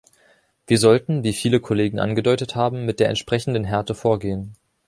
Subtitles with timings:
[0.65, 4.55] Wir sollten, wie viele Kollegen angedeutet haben, mit der entsprechenden Härte vorgehen.